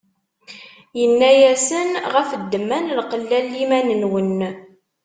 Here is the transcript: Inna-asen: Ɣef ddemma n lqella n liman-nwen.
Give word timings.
Inna-asen: 1.03 1.89
Ɣef 2.13 2.29
ddemma 2.41 2.77
n 2.79 2.93
lqella 2.99 3.39
n 3.43 3.47
liman-nwen. 3.53 4.39